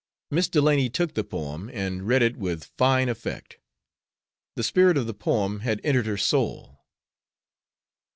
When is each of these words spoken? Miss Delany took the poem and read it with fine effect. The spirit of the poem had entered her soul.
Miss 0.31 0.47
Delany 0.49 0.89
took 0.89 1.13
the 1.13 1.23
poem 1.23 1.69
and 1.71 2.07
read 2.07 2.23
it 2.23 2.35
with 2.35 2.71
fine 2.75 3.07
effect. 3.07 3.59
The 4.55 4.63
spirit 4.63 4.97
of 4.97 5.05
the 5.05 5.13
poem 5.13 5.59
had 5.59 5.79
entered 5.83 6.07
her 6.07 6.17
soul. 6.17 6.79